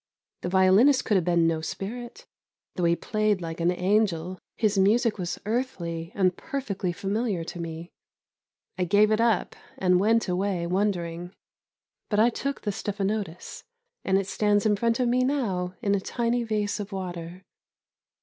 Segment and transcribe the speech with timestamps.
[0.41, 2.25] The violinist could have been no spirit;
[2.75, 7.91] though he played like an angel, his music was earthly, and perfectly familiar to me.
[8.79, 11.35] I gave it up and went away, wondering;
[12.09, 13.63] but I took the stephanotis,
[14.03, 17.43] and it stands in front of me now in a tiny vase of water.